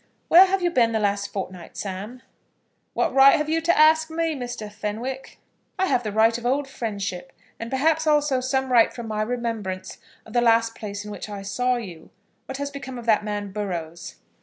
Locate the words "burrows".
13.51-14.15